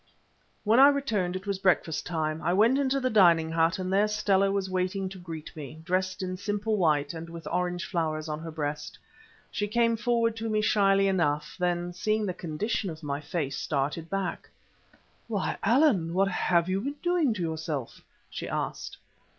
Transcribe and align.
When 0.63 0.79
I 0.79 0.87
returned 0.87 1.35
it 1.35 1.45
was 1.45 1.59
breakfast 1.59 2.07
time. 2.07 2.41
I 2.41 2.53
went 2.53 2.79
into 2.79 2.99
the 2.99 3.11
dining 3.11 3.51
hut, 3.51 3.77
and 3.77 3.93
there 3.93 4.07
Stella 4.07 4.49
was 4.51 4.67
waiting 4.67 5.09
to 5.09 5.19
greet 5.19 5.55
me, 5.55 5.79
dressed 5.83 6.23
in 6.23 6.37
simple 6.37 6.75
white 6.75 7.13
and 7.13 7.29
with 7.29 7.45
orange 7.51 7.85
flowers 7.85 8.27
on 8.27 8.39
her 8.39 8.49
breast. 8.49 8.97
She 9.51 9.67
came 9.67 9.95
forward 9.95 10.35
to 10.37 10.49
me 10.49 10.59
shyly 10.59 11.07
enough; 11.07 11.55
then, 11.59 11.93
seeing 11.93 12.25
the 12.25 12.33
condition 12.33 12.89
of 12.89 13.03
my 13.03 13.19
face, 13.21 13.59
started 13.59 14.09
back. 14.09 14.49
"Why, 15.27 15.59
Allan! 15.61 16.15
what 16.15 16.29
have 16.29 16.67
you 16.67 16.81
been 16.81 16.95
doing 17.03 17.31
to 17.35 17.43
yourself?" 17.43 18.01
she 18.27 18.47
asked. 18.49 18.97